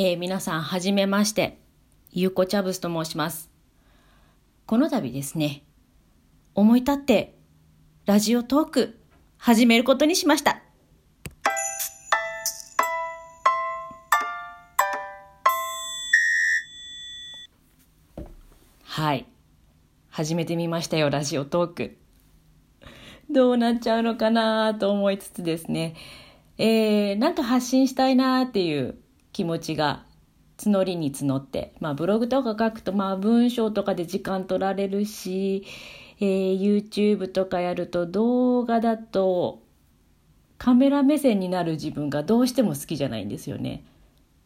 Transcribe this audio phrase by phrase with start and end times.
[0.00, 1.58] えー、皆さん、はじめまして。
[2.12, 3.50] ゆうこチャブスと申します。
[4.64, 5.64] この度ですね、
[6.54, 7.34] 思い立って
[8.06, 9.00] ラジオトーク
[9.38, 10.62] 始めることにしました。
[18.84, 19.26] はい。
[20.10, 21.96] 始めてみましたよ、ラジオトーク。
[23.28, 25.96] どうなっちゃうのかなと思いつつですね、
[26.56, 28.96] えー、なんか発信したいなっていう
[29.32, 30.04] 気持ちが
[30.58, 35.64] 募りに募って、まあ、ブログとか書くと、まあ、文章とかで時間取られるし、
[36.20, 39.62] えー、YouTube とかやると動画だと
[40.58, 43.84] カメラ目線になる自分がどうしても好きじゃないんですよね。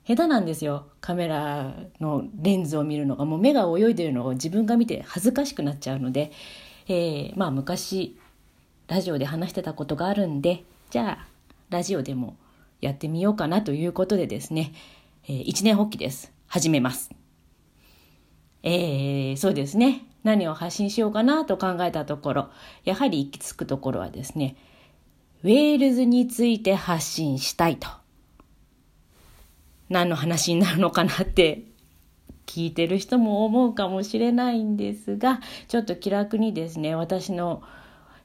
[0.07, 0.89] 下手なんですよ。
[1.01, 3.25] カメラのレンズを見るのが。
[3.25, 6.33] もう目が泳いでるのを自分が見て恥ずかしくなっちゃうので、
[6.89, 8.19] えー、まあ昔
[8.89, 11.27] ラジオで話してたことがあるんでじゃあ
[11.71, 12.37] ラジオでも
[12.83, 14.75] やってみようかなということでですね、
[15.25, 16.33] えー、一年発起です。
[16.49, 17.11] 始めます。
[18.65, 20.05] えー、そうですね。
[20.25, 22.49] 何を発信しようかなと考えたところ、
[22.85, 24.57] やはり行き着くところはですね、
[25.45, 27.89] ウェールズについて発信したいと。
[29.89, 31.63] 何の話になるのかなって
[32.47, 37.63] 聞いてる人も思うかもしれないんですが、ちょっと気楽にですね、私の、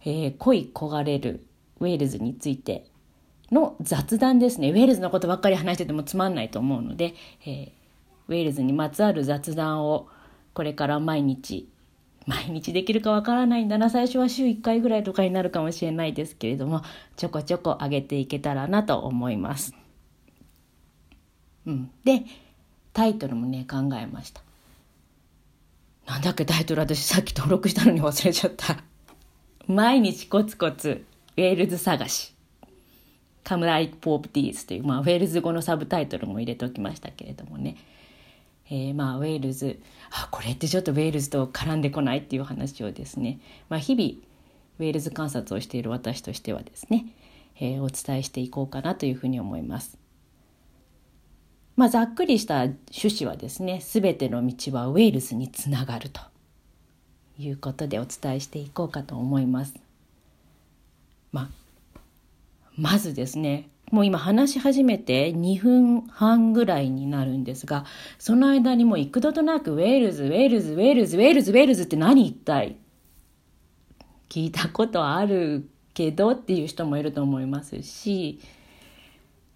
[0.02, 1.46] えー、恋焦がれる
[1.80, 2.88] ウェールズについて
[3.52, 4.72] の雑談ですね。
[4.72, 7.14] ウェールズのことばっかり話しててもつまんないと思うので、
[7.46, 7.70] えー、
[8.28, 10.08] ウェールズにまつわる雑談を
[10.54, 11.70] これから毎日、
[12.26, 13.90] 毎日できるかわからないんだな。
[13.90, 16.82] 最初は週1回ぐらいとかになるかもしれないですけれども、
[17.16, 19.74] ちょこちょこ上げていけたらなと思います。
[21.66, 21.92] うん。
[22.04, 22.24] で、
[22.92, 24.42] タイトルもね、考えました。
[26.08, 28.78] なんだっけタイトル私さっき登録したのに忘れちゃった。
[29.68, 32.37] 毎日コツコツウェールズ探し。
[33.48, 37.78] Cymraeg bob dydd という、まあ、ウェールズ語のサブタイトルも入れておきましたけれどもね、
[38.70, 39.80] えー、まあウェールズ
[40.12, 43.40] あこれってちょっとウェールズと絡んでこないっていう話をですね、
[43.70, 44.22] まあ、日々
[44.80, 47.06] ウェールズ観察をしている私としてはですね、
[47.62, 49.98] えー、お伝えしていこうかなというふうに思います。
[51.78, 56.20] まあ、ざっくりした趣旨はですね全ての道はウェールズにつながると
[57.40, 59.74] いうことでお伝えしていこうかと思います。
[61.32, 61.67] まあ
[62.78, 67.86] まずですねもう今話し始めて2分半ぐらいになるんですが
[68.20, 72.78] その間にもう幾度となくウェールズウェールズウェールズウェールズウェールズって何一体
[74.30, 78.42] 聞いたことあるけどっていう人もいると思いますし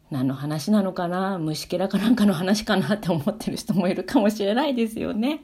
[0.09, 1.37] 何の話なのかな？
[1.37, 5.41] 虫けらかなんかの話かなって思ってる人もいるかもしれないですよね。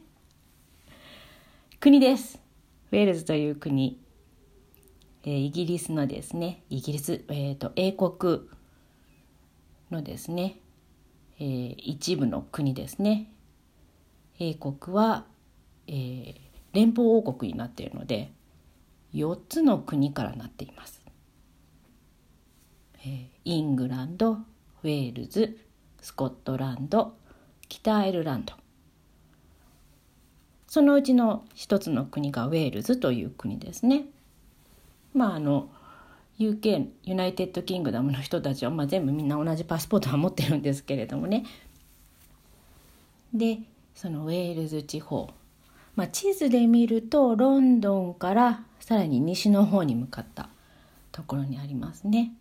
[1.79, 2.39] 国です。
[2.91, 3.97] ウェールズという国。
[5.29, 8.47] え、イギリスのですねイギリス、えーと、英国
[9.91, 10.57] のですね、
[11.37, 13.29] えー、一部の国ですね
[14.39, 15.25] 英国は、
[15.87, 16.35] えー、
[16.71, 18.31] 連邦王国になっているので
[19.13, 21.01] 4つの国からなっています。
[22.99, 25.57] えー、イングランドウェールズ
[26.01, 27.15] スコットランド
[27.67, 28.53] 北アイルランド
[30.67, 34.05] そのうちの一つの国がウェールズという国ですね。
[35.13, 35.69] まああの
[36.39, 41.45] UK United Kingdom の人たちは、まあ、全部みんな同じパスポートは持ってるんですけれどもね
[43.33, 43.59] で
[43.95, 45.29] そのウェールズ地方、
[45.95, 50.49] まあ、地図で見るとロンドンからさらに西の方に向かった
[51.11, 52.31] ところにありますね。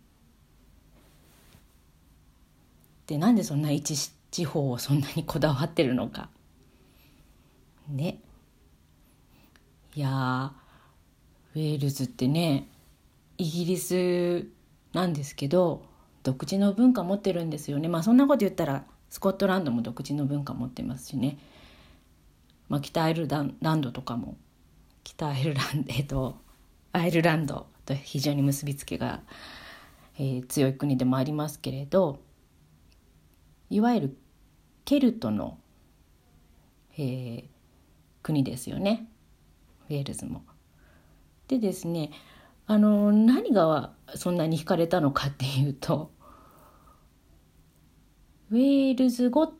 [3.07, 6.29] でなんでそんな一地方をそんなにこだわってるのか。
[7.89, 8.19] ね。
[9.95, 10.53] いや
[11.55, 12.67] ウェールズってね
[13.37, 14.47] イギリス
[14.93, 15.85] なんですけど
[16.23, 17.87] 独自の文化持ってるんですよね。
[17.87, 21.37] まあそんなこと言ったらスコットランドも独自の文化持ってますしね、
[22.67, 24.37] まあ、北アイルランドとかも
[25.03, 26.37] 北アイルランドえっと
[26.91, 29.21] アイルランドと非常に結びつきが、
[30.17, 32.19] えー、強い国でもありますけれど
[33.69, 34.17] いわゆる
[34.85, 35.57] ケルトの、
[36.97, 37.43] えー、
[38.23, 39.07] 国ですよね。
[39.89, 40.43] ウェールズも。
[41.47, 42.11] でですね
[42.65, 46.11] あの何がそんなに惹かれたのかっていうと
[48.51, 49.51] ウェールズ語っ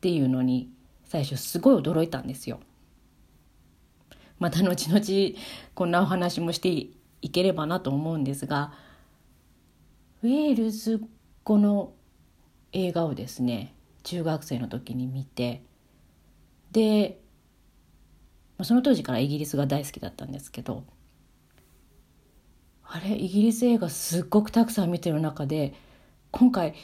[0.00, 0.70] ていうのに
[1.04, 2.60] 最初すごい驚いたんですよ。
[4.38, 5.38] また後々
[5.74, 8.72] こんなお話もしていければなと思うんですが
[10.24, 11.00] ウェールズ
[11.44, 11.92] 語の
[12.72, 15.62] 映画をですね中学生の時に見て
[16.72, 17.21] で
[18.64, 20.84] その当時からイギリスが大好きだったんですけど
[22.84, 25.72] あれイギリス映画すっごくたくさん見てる中で
[26.30, 26.74] 今回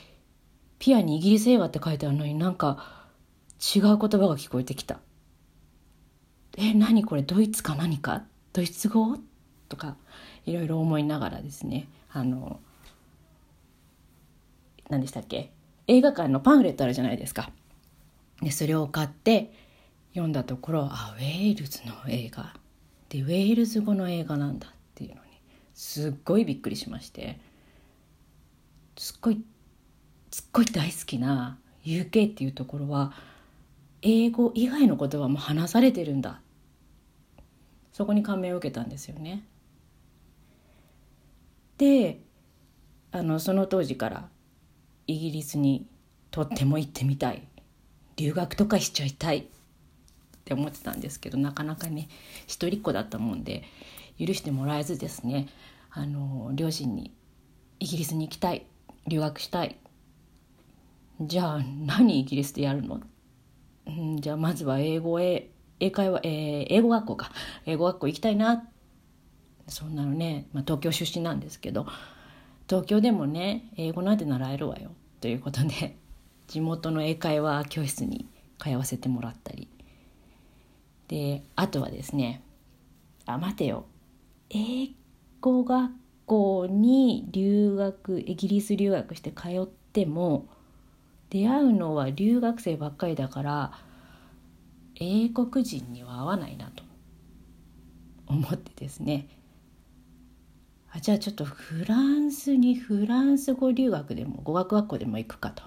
[0.79, 3.07] ピアにイギリス映画って書いてあるのになんか
[3.75, 5.01] 違う言葉が聞こえてきた。
[6.57, 8.25] え、何これドイツか何か？
[8.53, 9.19] ドイツ語？
[9.69, 9.97] とか
[10.47, 12.61] いろいろ思いながらですねあの
[14.89, 15.53] 何でしたっけ？
[15.89, 17.51] 映画館のパンフレットあるじゃないですか。
[18.41, 19.53] でそれを買って
[20.11, 22.55] 読んだところあウェールズの映画。
[23.09, 25.21] でウェールズ語の映画なんだっていうのに
[25.75, 27.39] すっごいびっくりしまして
[28.99, 29.43] すっごい
[30.31, 33.15] すっごい大好きな UK っていうところは
[34.03, 36.41] 英語以外の言葉も話されてるんだ。
[37.93, 39.43] そこに感銘を受けたんですよね。
[41.79, 42.21] で
[43.11, 44.29] あのその当時から
[45.07, 45.87] イギリスに
[46.31, 47.43] とっても行ってみたい。
[48.17, 49.47] 留学とかしちゃいたい。
[50.49, 52.09] って思ってたんですけどなかなかね
[52.47, 53.65] 一人っ子だったもんで
[54.19, 55.49] 許してもらえずですね
[55.91, 57.13] あの両親に
[57.81, 58.65] イギリスに行きたい
[59.07, 59.77] 留学したい
[61.21, 63.03] じゃあ何イギリスでやるの、
[63.87, 65.51] うん、じゃあまずは英語へ
[65.81, 67.31] 英会話、えー、英語学校か。
[67.65, 68.69] 英語学校行きたいな。
[69.69, 71.87] そんなのね、まあ、東京出身なんですけど
[72.69, 74.91] 東京でもね英語なんて習えるわよ。
[75.21, 75.97] ということで
[76.49, 78.27] 地元の英会話教室に
[78.59, 79.69] 通わせてもらったり。
[81.09, 82.43] であとはですね
[83.27, 83.87] あ待てよ。
[84.51, 84.91] 英
[85.41, 85.93] 語学
[86.27, 90.49] 校に留学イギリス留学して通っても
[91.31, 93.73] 出会うのは留学生ばっかりだから
[94.95, 96.89] 英国人には合わないなと。
[98.29, 99.29] 思ってですね。
[100.91, 105.63] あじゃあちょっとフランスにフランス語留学でも語学学校でも行くかと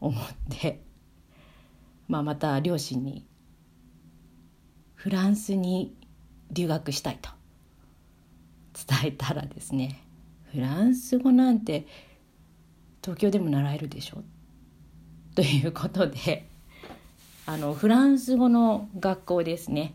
[0.00, 0.80] 思って、
[2.08, 3.26] まあ、また両親に
[5.04, 5.94] フランスに
[6.50, 7.28] 留学したいと。
[8.88, 10.00] 伝えたらですね
[10.50, 11.86] フランス語なんて
[13.02, 14.24] 東京でも習えるでしょ？
[15.34, 16.48] ということで
[17.44, 19.92] あのフランス語の学校ですね。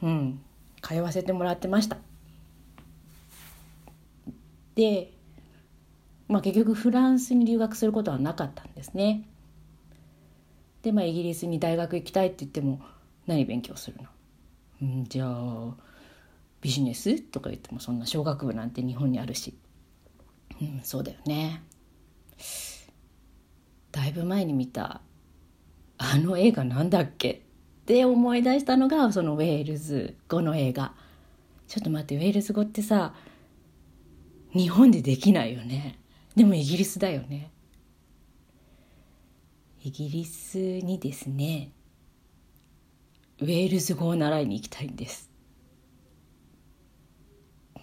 [0.00, 0.40] うん
[0.80, 1.96] 通わせてもらってました。
[4.76, 5.10] で、
[6.28, 9.24] まあ、結局フランスに留学することはなかったんですね。
[10.82, 12.80] でまあイギリスに大学行きたいって言っても
[13.28, 13.98] 何勉強する
[14.82, 15.74] の、ん、じゃあ
[16.60, 17.20] ビジネス？
[17.20, 19.56] とか言ってもそんな小学部なんて日本にあるし、
[20.60, 21.62] うん、そうだよね。
[23.92, 25.00] だいぶ前に見た
[25.98, 27.30] あの映画なんだっけ？
[27.30, 27.40] っ
[27.86, 30.94] て思い出したのがそのウェールズ語の映画。
[31.68, 33.14] ちょっと待ってウェールズ語ってさ
[34.52, 35.98] 日本でできないよね。
[36.34, 37.50] でもイギリスだよね。
[39.84, 41.72] イギリスにですね。
[43.40, 45.30] ウェールズ語を習いに行きたいんです。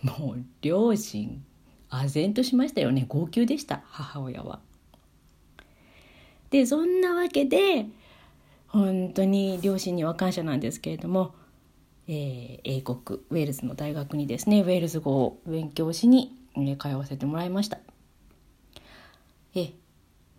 [0.02, 1.44] もう両親
[1.90, 3.06] 唖然としましたよね。
[3.08, 4.60] 号泣でした母親は。
[6.52, 7.88] でそんなわけで
[8.68, 11.34] 本当に両親には感謝なんですけれども、
[12.08, 17.80] えー、英国ウェールズの大学にですねウェールズ語を勉強しに、えー、通わせてもらいました。
[19.56, 19.72] え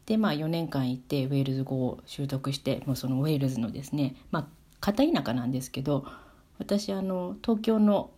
[0.04, 4.56] でまあ4年間行ってウェールズ語を習得してもうそのウェールズのですねまあ
[4.87, 6.06] 片田舎なんですけど
[6.61, 8.12] 私あの東京の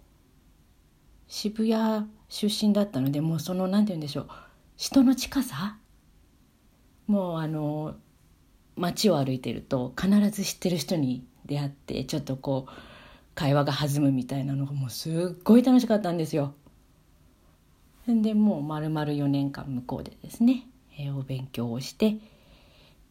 [1.27, 4.29] 渋谷出身だったのでもうその何て言うんでしょう
[4.77, 5.79] 人の近さ？
[7.07, 7.95] もうあの
[8.77, 12.73] 街を歩いてると必ず知ってる人に出会ってちょっとこう
[13.35, 16.53] 会話が弾むみたいなのがもうすっごい楽しかったんですよ。
[18.07, 22.19] でもう丸々4年間向こうでですね、えー、お勉強をして、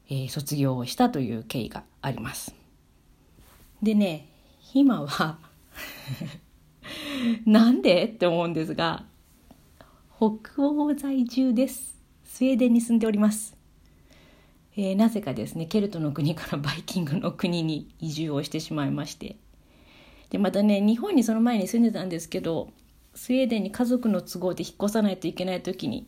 [0.10, 2.57] えー、卒業をしたという経緯があります。
[3.82, 4.28] でね
[4.74, 5.40] 今は
[7.46, 8.06] なんで？
[8.06, 9.06] って思うんですが
[10.18, 11.96] 北欧在住です。
[12.24, 13.56] スウェーデンに住んでおります。
[14.76, 19.38] えー、なぜかですねケルトの国からバイキングの国に移住をしてしまいまして。
[20.30, 22.72] でまたね日本にその前に住んでたんですけど
[23.16, 26.08] スウェーデンに家族の都合で引っ越さないといけない時に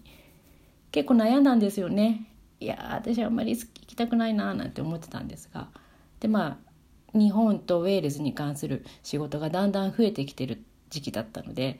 [0.91, 2.25] 結構悩んだんですよね。
[2.59, 5.69] いや私あんまり行きたくないななんて思ってたんですが。
[6.19, 6.68] でまあ
[7.13, 11.79] 日本とウェールズに関する仕事がだんだん増えてきてる時期だったので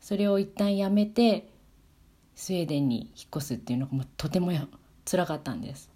[0.00, 1.48] それを一旦やめて
[2.34, 4.52] スウェーデンに引っ越すっていうのがもうとても
[5.04, 5.90] 辛かったんです。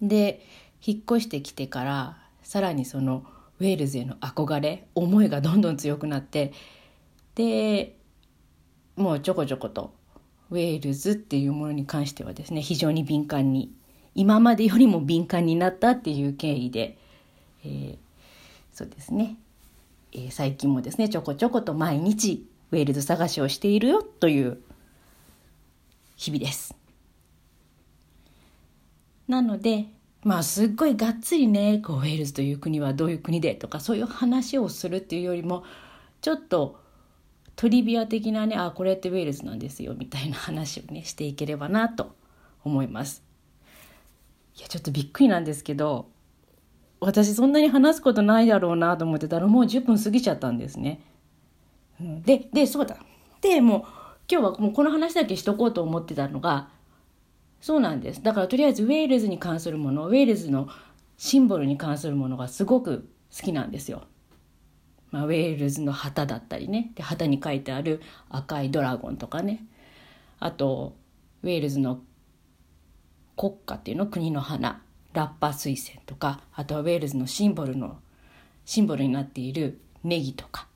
[0.00, 0.44] で
[0.84, 3.24] 引っ越してきてからさらにその
[3.60, 6.52] ウェールズへの憧れ思いがどんどん強くなって
[7.36, 7.96] で
[8.96, 9.94] もうちょこちょこと
[10.50, 13.72] ウェールズっていうものに関してはですね非常に敏感に
[14.14, 16.98] 今までよりも敏感になったっていう経緯で、
[17.64, 17.96] えー、
[18.72, 19.36] そうですね、
[20.12, 24.58] えー、最近もですねちょこちょこと毎日ウェールズ探しをしているよという
[26.16, 26.74] 日々です。
[29.28, 29.86] なので
[30.24, 35.64] まあすっごいがっつりねこうウェールズという国はどういう国でとかそういう話をするっていうよりも
[36.20, 36.80] ちょっと
[37.56, 42.14] トリビア的なねあこれってウェールズなんですよみたいな話をねしていければなと
[42.64, 43.22] 思います。
[44.56, 46.08] いやちょっとびっくりなんですけど
[47.04, 51.00] 私そんなに話すことないだろうなと思ってたらもう10分過ぎちゃったんですね。
[52.00, 52.96] ででそうだ。
[53.40, 53.80] でもう
[54.30, 56.68] 今日はもうこの話だけしとこうと思ってたのが
[57.60, 58.22] そうなんです。
[58.22, 60.68] だからとりあえずウェールズに関するものウェールズの
[61.16, 64.04] シンボルに関するものがすごく好きなんですよ。
[65.10, 66.92] まあ、ウェールズの旗だったりね。
[66.94, 69.64] で旗に書いてある赤いドラゴンとかね。
[70.38, 70.96] あと
[71.42, 72.00] ウェールズの
[73.36, 74.06] 国家っていうの？
[74.06, 74.82] 国の花。
[75.12, 77.98] ラッパ水仙とかあとはウェールズのシンボルの
[78.64, 80.66] シンボルになっているネギとか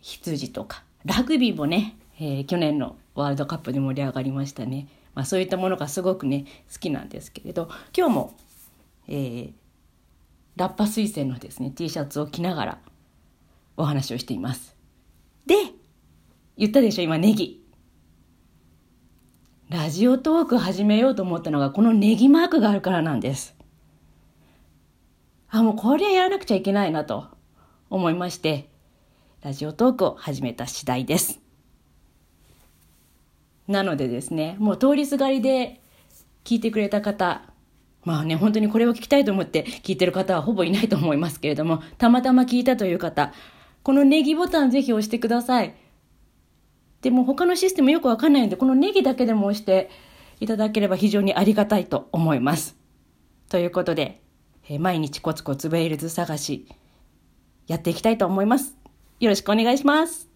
[0.00, 8.34] 羊とかラグビーもね、えー、去年のワールドカップで盛り上がりましたね、まあ、そういったものがすごくね好きなんですけれど今日も、
[9.08, 9.52] えー、
[10.56, 12.78] ラッパ水仙のですね T シャツを着ながら
[13.78, 14.76] お話をしています。
[15.46, 15.54] で、
[16.58, 17.64] 言ったでしょ、今ネギ。
[19.70, 23.54] ラジオトーク始めようと思ったのがこのネギマークがあるからなんです。
[25.50, 27.26] あ、もうこれやらなくちゃいけないなと
[27.90, 28.68] 思いまして、
[29.42, 31.40] ラジオトークを始めた次第です。
[33.66, 35.80] なのでですね、もう通りすがりで
[36.44, 37.42] 聞いてくれた方、
[38.04, 43.32] まあね、本当にこれを聞きたいと思って聞いてる方はほぼいないと思いますけれども、たまたま聞いたという方、
[43.82, 45.74] このネギボタンぜひ押してください。
[47.00, 49.88] でも他のシステムよくわかんないので、このネギだけでも押して
[50.40, 52.76] いただければ非常にありがたいと思います。
[53.48, 54.20] ということで、
[54.68, 56.66] え毎日コツコツウェールズ探し、
[57.66, 58.76] やっていきたいと思います。
[59.18, 60.27] よろしくお願いします。